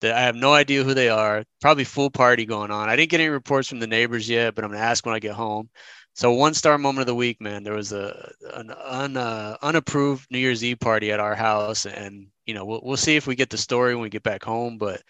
[0.00, 1.44] that I have no idea who they are.
[1.60, 2.88] Probably full party going on.
[2.88, 5.18] I didn't get any reports from the neighbors yet, but I'm gonna ask when I
[5.18, 5.68] get home.
[6.14, 7.62] So one star moment of the week, man.
[7.62, 12.26] There was a an un, uh, unapproved New Year's Eve party at our house, and
[12.44, 14.78] you know we'll we'll see if we get the story when we get back home.
[14.78, 15.02] But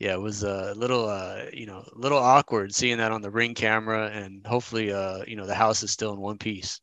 [0.00, 3.30] yeah, it was a little uh, you know a little awkward seeing that on the
[3.30, 6.80] ring camera, and hopefully uh, you know the house is still in one piece.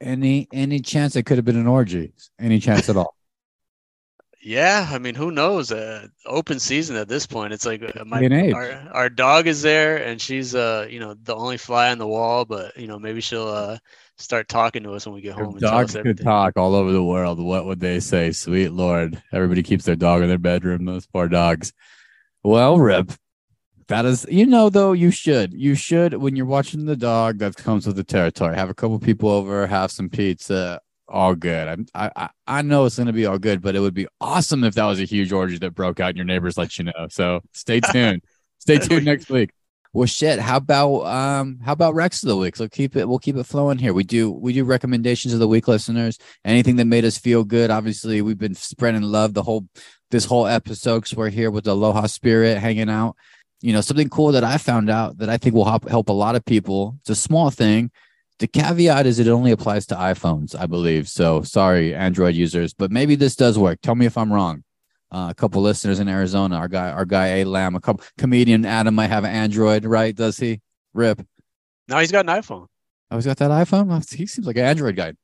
[0.00, 2.14] Any any chance it could have been an orgy?
[2.38, 3.14] Any chance at all?
[4.42, 5.70] Yeah, I mean, who knows?
[5.70, 7.52] Uh, open season at this point.
[7.52, 11.34] It's like uh, my our, our dog is there, and she's uh you know the
[11.34, 12.46] only fly on the wall.
[12.46, 13.78] But you know maybe she'll uh
[14.16, 15.58] start talking to us when we get home.
[15.58, 17.38] dogs could talk all over the world.
[17.38, 18.32] What would they say?
[18.32, 20.86] Sweet Lord, everybody keeps their dog in their bedroom.
[20.86, 21.74] Those poor dogs.
[22.42, 23.12] Well, Rip,
[23.88, 27.56] that is, you know, though you should, you should when you're watching the dog that
[27.56, 28.56] comes with the territory.
[28.56, 31.86] Have a couple people over, have some pizza all good.
[31.94, 34.74] I I I know it's gonna be all good, but it would be awesome if
[34.74, 37.08] that was a huge orgy that broke out and your neighbors let you know.
[37.10, 38.22] So stay tuned.
[38.58, 39.50] stay tuned next week.
[39.92, 40.38] Well, shit.
[40.38, 41.58] How about um?
[41.64, 42.54] How about Rex of the week?
[42.54, 43.08] So keep it.
[43.08, 43.92] We'll keep it flowing here.
[43.92, 44.30] We do.
[44.30, 46.16] We do recommendations of the week, listeners.
[46.44, 47.70] Anything that made us feel good.
[47.70, 49.66] Obviously, we've been spreading love the whole
[50.12, 53.16] this whole episode because we're here with the Aloha Spirit, hanging out.
[53.62, 56.12] You know, something cool that I found out that I think will help help a
[56.12, 56.96] lot of people.
[57.00, 57.90] It's a small thing,
[58.40, 61.08] the caveat is it only applies to iPhones, I believe.
[61.08, 63.78] So sorry, Android users, but maybe this does work.
[63.82, 64.64] Tell me if I'm wrong.
[65.12, 68.64] Uh, a couple listeners in Arizona, our guy, our guy A Lamb, a couple comedian
[68.64, 70.14] Adam might have an Android, right?
[70.14, 70.60] Does he?
[70.94, 71.24] Rip.
[71.88, 72.66] No, he's got an iPhone.
[73.10, 74.12] I was got that iPhone.
[74.12, 75.14] He seems like an Android guy.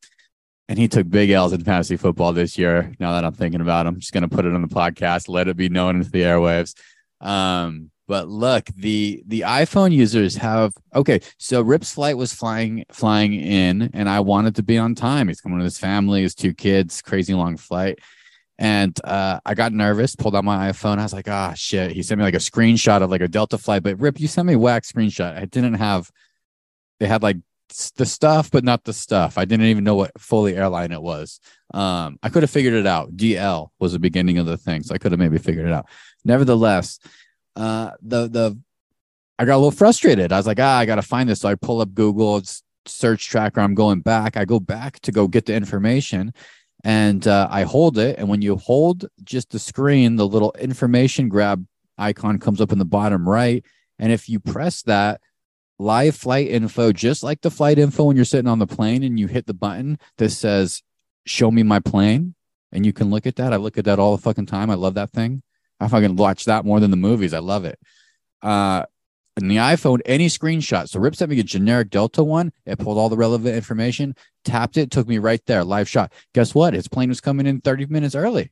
[0.69, 2.93] And he took big L's in fantasy football this year.
[2.99, 5.49] Now that I'm thinking about him, I'm just gonna put it on the podcast, let
[5.49, 6.75] it be known into the airwaves.
[7.21, 11.21] Um, but look, the the iPhone users have okay.
[11.39, 15.29] So Rip's flight was flying flying in, and I wanted to be on time.
[15.29, 17.99] He's coming with his family, his two kids, crazy long flight.
[18.59, 20.99] And uh, I got nervous, pulled out my iPhone.
[20.99, 21.93] I was like, ah, shit.
[21.93, 23.83] He sent me like a screenshot of like a Delta flight.
[23.83, 25.37] But Rip, you sent me a whack screenshot.
[25.37, 26.11] I didn't have,
[26.99, 27.37] they had like
[27.97, 29.37] the stuff, but not the stuff.
[29.37, 31.39] I didn't even know what fully airline it was.
[31.75, 33.15] Um, I could have figured it out.
[33.15, 34.83] DL was the beginning of the thing.
[34.83, 35.87] So I could have maybe figured it out.
[36.25, 36.99] Nevertheless,
[37.57, 38.59] uh, the the
[39.39, 40.33] I got a little frustrated.
[40.33, 41.41] I was like, ah, I gotta find this.
[41.41, 42.43] So I pull up Google
[42.87, 43.61] search tracker.
[43.61, 44.37] I'm going back.
[44.37, 46.33] I go back to go get the information,
[46.85, 48.19] and uh, I hold it.
[48.19, 51.67] And when you hold just the screen, the little information grab
[51.99, 53.65] icon comes up in the bottom right.
[53.99, 55.21] And if you press that,
[55.79, 59.19] live flight info, just like the flight info when you're sitting on the plane and
[59.19, 60.83] you hit the button that says,
[61.27, 62.35] Show me my plane.
[62.73, 63.53] And you can look at that.
[63.53, 64.71] I look at that all the fucking time.
[64.71, 65.43] I love that thing.
[65.81, 67.35] I fucking watch that more than the movies.
[67.35, 67.79] I love it.
[68.43, 68.87] Uh,
[69.37, 70.89] in the iPhone, any screenshot.
[70.89, 72.53] So Rip sent me a generic Delta one.
[72.65, 76.13] It pulled all the relevant information, tapped it, took me right there, live shot.
[76.35, 76.73] Guess what?
[76.73, 78.51] His plane was coming in 30 minutes early.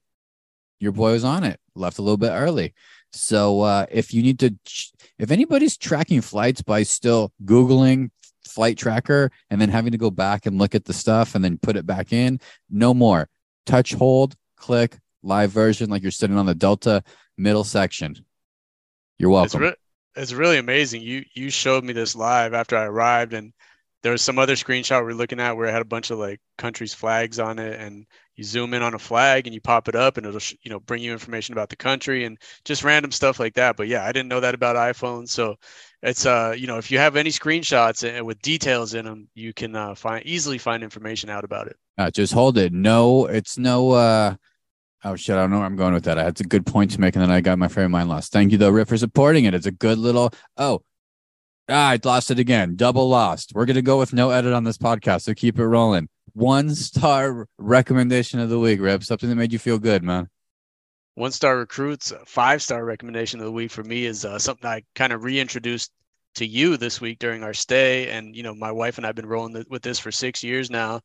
[0.81, 2.75] Your boy was on it, left a little bit early.
[3.13, 4.55] So uh, if you need to,
[5.19, 8.11] if anybody's tracking flights by still Googling
[8.47, 11.57] flight tracker and then having to go back and look at the stuff and then
[11.57, 13.29] put it back in, no more.
[13.65, 17.03] Touch, hold, click, live version, like you're sitting on the Delta
[17.37, 18.17] middle section.
[19.19, 19.63] You're welcome.
[19.63, 21.03] It's, re- it's really amazing.
[21.03, 23.53] You you showed me this live after I arrived, and
[24.03, 26.19] there was some other screenshot we are looking at where it had a bunch of
[26.19, 28.07] like countries' flags on it, and
[28.37, 30.81] you zoom in on a flag and you pop it up, and it'll you know
[30.81, 33.77] bring you information about the country and just random stuff like that.
[33.77, 35.57] But yeah, I didn't know that about iPhone, so
[36.03, 39.53] it's uh you know if you have any screenshots eh, with details in them, you
[39.53, 41.77] can uh, find easily find information out about it.
[41.97, 42.73] Uh, just hold it.
[42.73, 43.93] No, it's no.
[43.93, 44.35] uh
[45.07, 45.37] Oh shit!
[45.37, 46.19] I don't know where I'm going with that.
[46.19, 48.09] I had a good point to make, and then I got my frame of mind
[48.09, 48.33] lost.
[48.33, 49.53] Thank you though, Rip, for supporting it.
[49.53, 50.33] It's a good little.
[50.57, 50.83] Oh,
[51.69, 52.75] ah, I lost it again.
[52.75, 53.53] Double lost.
[53.55, 56.09] We're gonna go with no edit on this podcast, so keep it rolling.
[56.33, 59.05] One star recommendation of the week, Rip.
[59.05, 60.31] Something that made you feel good, man.
[61.17, 62.11] One star recruits.
[62.25, 65.93] Five star recommendation of the week for me is uh, something I kind of reintroduced
[66.37, 69.27] to you this week during our stay, and you know, my wife and I've been
[69.27, 71.03] rolling with this for six years now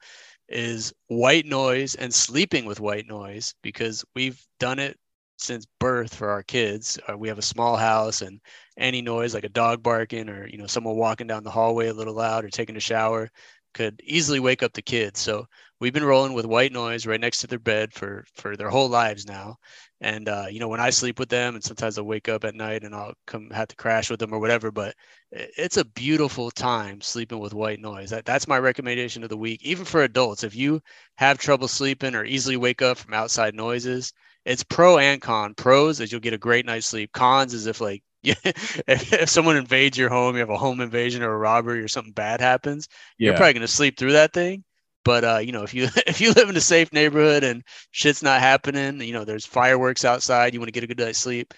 [0.49, 4.97] is white noise and sleeping with white noise because we've done it
[5.37, 6.99] since birth for our kids.
[7.09, 8.41] Uh, we have a small house and
[8.77, 11.93] any noise like a dog barking or you know someone walking down the hallway a
[11.93, 13.29] little loud or taking a shower
[13.73, 15.19] could easily wake up the kids.
[15.19, 15.45] So
[15.79, 18.89] we've been rolling with white noise right next to their bed for for their whole
[18.89, 19.57] lives now.
[20.01, 22.55] And uh, you know, when I sleep with them, and sometimes i'll wake up at
[22.55, 24.71] night and I'll come have to crash with them or whatever.
[24.71, 24.95] But
[25.31, 28.09] it's a beautiful time sleeping with white noise.
[28.09, 30.43] That, that's my recommendation of the week, even for adults.
[30.43, 30.81] If you
[31.17, 34.13] have trouble sleeping or easily wake up from outside noises,
[34.45, 35.53] it's pro and con.
[35.55, 37.11] Pros is you'll get a great night's sleep.
[37.13, 41.23] Cons is if like if, if someone invades your home, you have a home invasion
[41.23, 42.87] or a robbery or something bad happens,
[43.17, 43.27] yeah.
[43.27, 44.63] you're probably gonna sleep through that thing.
[45.09, 48.21] But uh, you know, if you if you live in a safe neighborhood and shit's
[48.21, 51.55] not happening, you know, there's fireworks outside, you want to get a good night's sleep,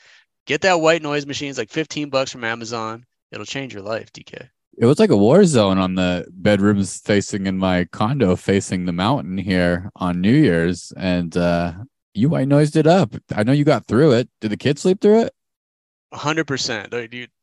[0.48, 1.50] get that white noise machine.
[1.50, 3.06] It's like 15 bucks from Amazon.
[3.30, 4.48] It'll change your life, DK.
[4.78, 8.94] It was like a war zone on the bedrooms facing in my condo, facing the
[8.94, 11.74] mountain here on New Year's, and uh,
[12.14, 13.16] you white noised it up.
[13.36, 14.30] I know you got through it.
[14.40, 15.34] Did the kids sleep through it?
[16.14, 16.94] hundred percent.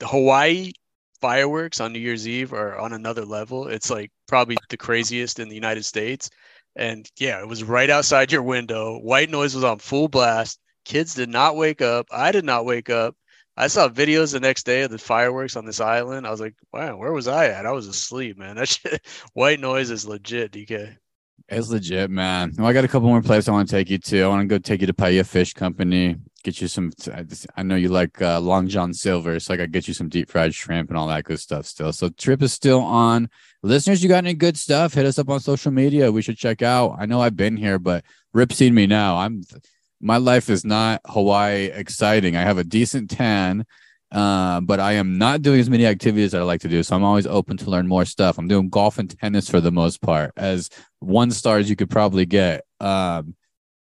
[0.03, 0.73] Hawaii
[1.21, 3.69] fireworks on New Year's Eve are on another level.
[3.69, 6.31] It's like probably the craziest in the United States.
[6.77, 8.99] And yeah, it was right outside your window.
[8.99, 10.59] White noise was on full blast.
[10.85, 12.07] Kids did not wake up.
[12.11, 13.17] I did not wake up.
[13.57, 16.27] I saw videos the next day of the fireworks on this island.
[16.27, 17.67] I was like, wow, where was I at?
[17.67, 18.57] I was asleep, man.
[18.57, 19.05] That shit,
[19.35, 20.97] white noise is legit, DK.
[21.49, 22.53] It's legit, man.
[22.57, 24.23] Well, I got a couple more places I want to take you to.
[24.23, 26.93] I want to go take you to Paia Fish Company get you some.
[27.57, 30.31] I know you like uh, Long John Silver, so I got get you some deep
[30.31, 31.93] fried shrimp and all that good stuff still.
[31.93, 33.29] So trip is still on.
[33.63, 34.95] Listeners, you got any good stuff?
[34.95, 36.13] Hit us up on social media.
[36.13, 36.97] We should check out.
[36.99, 39.17] I know I've been here, but Rip seen me now.
[39.17, 39.43] I'm
[40.01, 42.37] my life is not Hawaii exciting.
[42.37, 43.67] I have a decent tan,
[44.13, 46.83] uh, but I am not doing as many activities that I like to do.
[46.83, 48.39] So I'm always open to learn more stuff.
[48.39, 50.71] I'm doing golf and tennis for the most part, as
[51.01, 53.35] one star as you could probably get, um,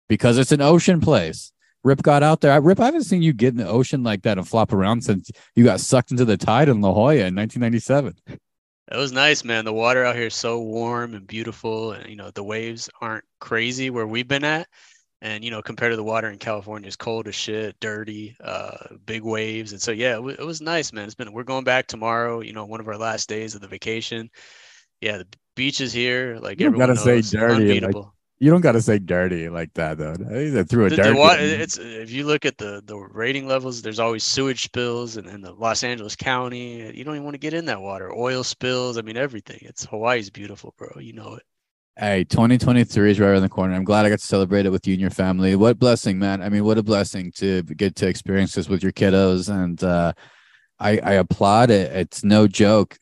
[0.10, 1.54] because it's an ocean place.
[1.84, 2.60] Rip got out there.
[2.62, 5.32] Rip, I haven't seen you get in the ocean like that and flop around since
[5.56, 8.13] you got sucked into the tide in La Jolla in 1997.
[8.28, 9.65] It was nice, man.
[9.65, 13.24] The water out here is so warm and beautiful, and you know the waves aren't
[13.39, 14.67] crazy where we've been at.
[15.24, 18.96] And you know, compared to the water in California, it's cold as shit, dirty, uh,
[19.06, 21.06] big waves, and so yeah, it, w- it was nice, man.
[21.06, 22.41] It's been we're going back tomorrow.
[22.41, 24.30] You know, one of our last days of the vacation,
[25.00, 28.13] yeah, the beaches here, like You everyone gotta say knows, dirty, like- unbeatable.
[28.42, 30.16] You don't got to say dirty like that though.
[30.16, 31.10] They threw a The- dirty.
[31.12, 35.16] the wa- it's if you look at the the rating levels, there's always sewage spills
[35.16, 36.92] and in the Los Angeles County.
[36.98, 38.12] You don't even want to get in that water.
[38.12, 38.98] Oil spills.
[38.98, 39.60] I mean, everything.
[39.62, 40.90] It's Hawaii's beautiful, bro.
[41.00, 41.44] You know it.
[42.00, 43.76] Hey, 2023 is right around the corner.
[43.76, 45.56] I'm glad I got to celebrate it with you and your family.
[45.56, 46.42] What blessing, man.
[46.42, 49.54] I mean, what a blessing to get to experience this with your kiddos.
[49.54, 50.14] And uh,
[50.80, 51.92] I, I applaud it.
[51.96, 52.98] It's no joke.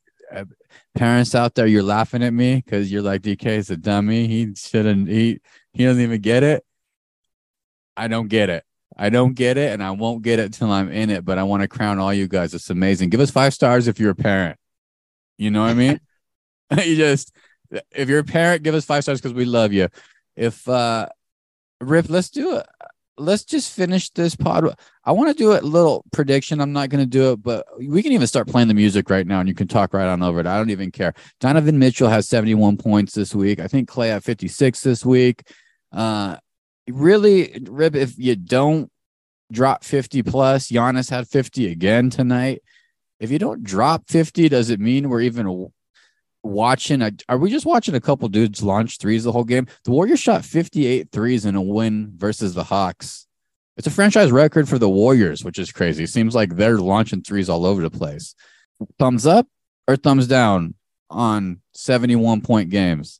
[1.00, 4.28] Parents out there, you're laughing at me because you're like, DK is a dummy.
[4.28, 5.40] He shouldn't, he,
[5.72, 6.66] he doesn't even get it.
[7.96, 8.66] I don't get it.
[8.98, 9.72] I don't get it.
[9.72, 11.24] And I won't get it till I'm in it.
[11.24, 12.54] But I want to crown all you guys.
[12.54, 13.12] It's amazing.
[13.12, 14.58] Give us five stars if you're a parent.
[15.38, 16.02] You know what I mean?
[16.84, 17.32] you just,
[17.92, 19.88] if you're a parent, give us five stars because we love you.
[20.36, 21.08] If uh
[21.80, 22.66] Rip, let's do it.
[23.20, 24.76] Let's just finish this pod.
[25.04, 26.62] I want to do a little prediction.
[26.62, 29.28] I'm not going to do it, but we can even start playing the music right
[29.28, 30.48] now and you can talk right on over it.
[30.48, 31.14] I don't even care.
[31.40, 33.60] Donovan Mitchell has 71 points this week.
[33.60, 35.44] I think Klay had 56 this week.
[35.92, 36.38] Uh
[36.90, 38.92] really, Rip, if you don't
[39.52, 42.62] drop 50 plus, Giannis had 50 again tonight.
[43.20, 45.70] If you don't drop 50, does it mean we're even
[46.44, 49.68] watching a, are we just watching a couple dudes launch threes the whole game?
[49.84, 53.28] The warriors shot 58 threes in a win versus the hawks.
[53.78, 56.04] It's a franchise record for the warriors which is crazy.
[56.04, 58.36] It seems like they're launching threes all over the place.
[58.98, 59.48] Thumbs up
[59.88, 60.76] or thumbs down
[61.10, 63.20] on 71 point games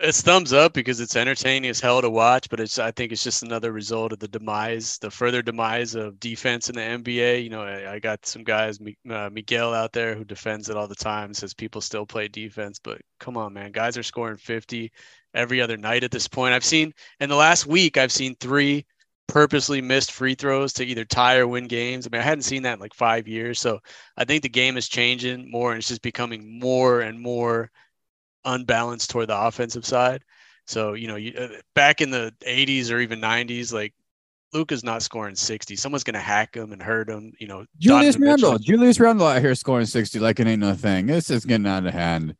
[0.00, 3.24] It's thumbs up because it's entertaining as hell to watch, but it's I think it's
[3.24, 7.42] just another result of the demise, the further demise of defense in the NBA.
[7.42, 8.78] You know, I, I got some guys,
[9.10, 12.78] uh, Miguel out there who defends it all the time, says people still play defense,
[12.78, 14.92] but come on, man, guys are scoring 50
[15.34, 16.54] every other night at this point.
[16.54, 18.86] I've seen in the last week, I've seen three
[19.26, 22.06] purposely missed free throws to either tie or win games.
[22.06, 23.80] I mean, I hadn't seen that in like five years, so
[24.16, 27.70] I think the game is changing more, and it's just becoming more and more
[28.44, 30.22] unbalanced toward the offensive side.
[30.66, 33.94] So, you know, you, uh, back in the 80s or even 90s, like
[34.52, 35.76] Luka's not scoring 60.
[35.76, 37.32] Someone's going to hack him and hurt him.
[37.38, 40.60] You know, julius Donovan Mitchell- randle julius randle out here scoring 60 like it ain't
[40.60, 42.34] no thing this is getting out of hand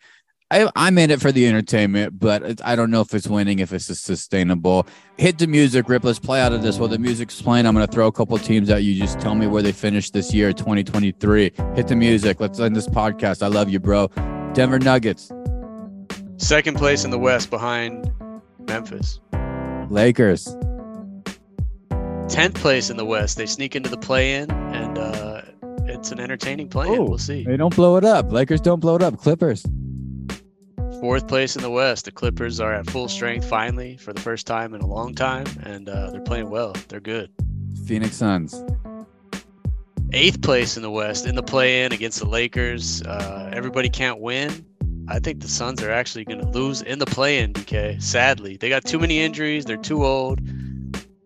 [0.51, 3.59] I, I'm in it for the entertainment, but it, I don't know if it's winning,
[3.59, 4.87] if it's sustainable.
[5.19, 6.05] Hit the music, Rip.
[6.05, 6.79] Let's play out of this.
[6.79, 8.95] While the music's playing, I'm going to throw a couple teams at you.
[8.95, 11.53] Just tell me where they finished this year, 2023.
[11.75, 12.41] Hit the music.
[12.41, 13.43] Let's end this podcast.
[13.43, 14.09] I love you, bro.
[14.55, 15.31] Denver Nuggets,
[16.39, 18.11] Second place in the West behind
[18.61, 19.21] Memphis.
[19.91, 20.47] Lakers,
[21.91, 23.37] 10th place in the West.
[23.37, 25.43] They sneak into the play in, and uh,
[25.87, 27.05] it's an entertaining play in.
[27.05, 27.45] We'll see.
[27.45, 28.31] They don't blow it up.
[28.31, 29.19] Lakers don't blow it up.
[29.19, 29.65] Clippers,
[31.01, 32.05] Fourth place in the West.
[32.05, 35.47] The Clippers are at full strength finally for the first time in a long time,
[35.63, 36.73] and uh, they're playing well.
[36.89, 37.31] They're good.
[37.87, 38.63] Phoenix Suns,
[40.13, 43.03] eighth place in the West in the play-in against the Lakers.
[43.03, 44.65] Uh, everybody can't win.
[45.11, 47.53] I think the Suns are actually going to lose in the play-in.
[47.55, 49.65] DK, sadly, they got too many injuries.
[49.65, 50.41] They're too old.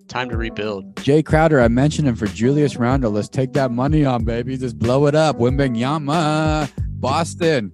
[0.09, 0.95] Time to rebuild.
[0.97, 1.61] Jae Crowder.
[1.61, 3.11] I mentioned him for Julius Randle.
[3.13, 4.57] Let's take that money on, baby.
[4.57, 5.39] Just blow it up.
[5.39, 7.73] Wembanyama, Boston.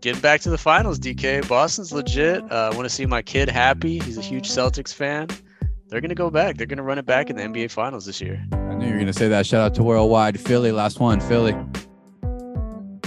[0.00, 1.48] Getting back to the finals, DK.
[1.48, 2.42] Boston's legit.
[2.52, 4.00] Uh, I want to see my kid happy.
[4.00, 5.28] He's a huge Celtics fan.
[5.88, 6.56] They're going to go back.
[6.56, 8.44] They're going to run it back in the NBA Finals this year.
[8.52, 9.46] I knew you were gonna say that.
[9.46, 10.72] Shout out to Worldwide Philly.
[10.72, 11.54] Last one, Philly.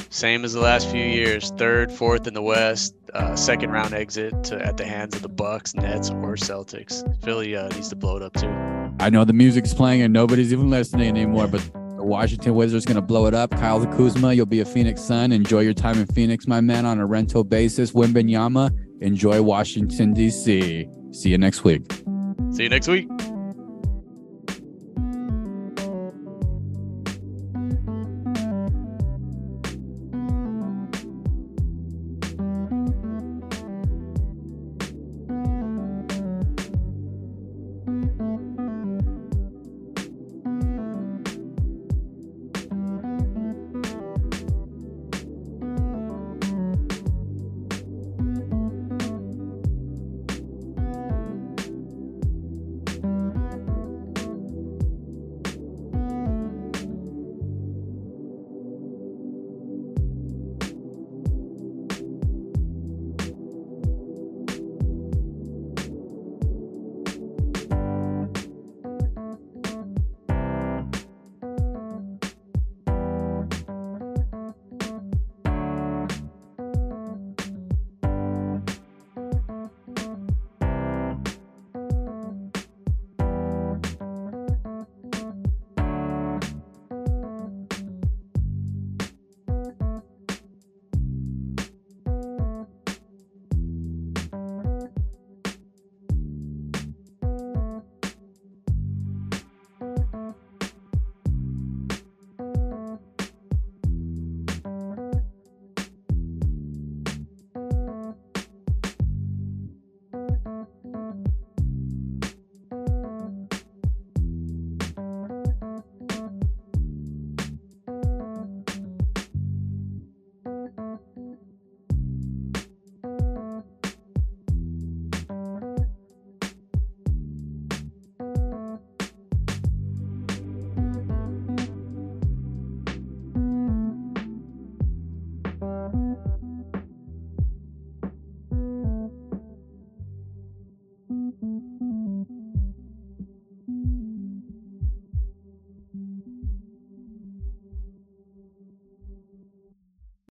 [0.09, 1.51] Same as the last few years.
[1.57, 2.95] Third, fourth in the West.
[3.13, 7.03] Uh, second round exit to, at the hands of the Bucks, Nets, or Celtics.
[7.23, 8.49] Philly uh, needs to blow it up too.
[8.99, 13.01] I know the music's playing and nobody's even listening anymore, but the Washington Wizards gonna
[13.01, 13.51] blow it up.
[13.51, 15.31] Kyle Kuzma, you'll be a Phoenix Sun.
[15.31, 17.91] Enjoy your time in Phoenix, my man, on a rental basis.
[17.91, 20.87] Wembanyama, enjoy Washington D.C.
[21.11, 21.91] See you next week.
[22.51, 23.07] See you next week.